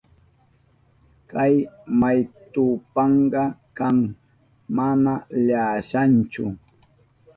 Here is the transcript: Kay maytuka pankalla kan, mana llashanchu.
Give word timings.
Kay 1.31 1.53
maytuka 1.99 2.83
pankalla 2.95 3.45
kan, 3.77 3.97
mana 4.75 5.13
llashanchu. 5.47 6.43